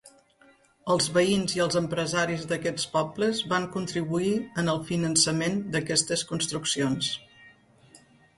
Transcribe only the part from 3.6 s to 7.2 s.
contribuir en el finançament d'aquestes construccions.